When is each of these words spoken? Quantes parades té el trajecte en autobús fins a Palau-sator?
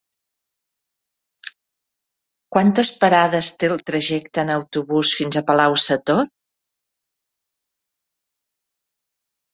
Quantes 2.55 2.89
parades 3.03 3.51
té 3.63 3.69
el 3.75 3.83
trajecte 3.91 4.43
en 4.47 4.53
autobús 4.55 5.13
fins 5.19 5.37
a 5.37 5.45
Palau-sator? 5.51 6.25